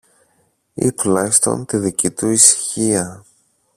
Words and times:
ή 0.75 0.93
τουλάχιστον 0.93 1.65
τη 1.65 1.77
δική 1.77 2.11
του 2.11 2.27
ησυχία. 2.27 3.25